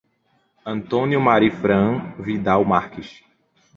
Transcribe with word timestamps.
Antônio 0.65 1.21
Marifram 1.21 2.15
Vidal 2.17 2.65
Marques 2.65 3.23